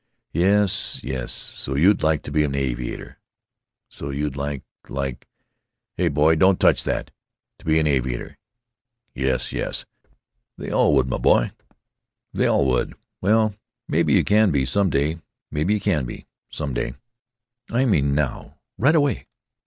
[0.33, 1.31] "Yes, yes.
[1.31, 3.19] So you'd like to be an aviator.
[3.87, 8.39] So you'd like—like——(Hey, boy, don't touch that!)——to be an aviator.
[9.13, 9.85] Yes, yes.
[10.57, 11.51] They all would, m' boy.
[12.33, 12.95] They all would.
[13.21, 13.53] Well,
[13.87, 15.21] maybe you can be, some day.
[15.51, 16.25] Maybe you can be....
[16.49, 16.95] Some day."
[17.69, 18.57] "I mean now.
[18.79, 19.27] Right away.